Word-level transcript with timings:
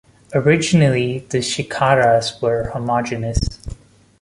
Originally, 0.33 1.19
the 1.29 1.41
shikharas 1.43 2.41
were 2.41 2.69
homogeneous. 2.73 3.59